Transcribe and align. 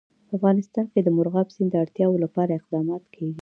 په 0.27 0.33
افغانستان 0.37 0.85
کې 0.93 0.99
د 1.03 1.07
مورغاب 1.15 1.47
سیند 1.55 1.69
د 1.71 1.75
اړتیاوو 1.83 2.21
لپاره 2.25 2.51
اقدامات 2.59 3.03
کېږي. 3.13 3.29